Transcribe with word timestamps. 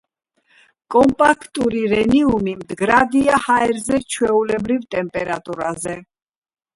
კომპაქტური 0.93 1.81
რენიუმი 1.91 2.55
მდგრადია 2.61 3.35
ჰაერზე 3.43 3.99
ჩვეულებრივ 4.15 4.89
ტემპერატურაზე. 4.97 5.95